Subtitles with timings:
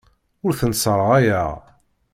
[0.45, 1.49] Ur tent-sserɣayeɣ.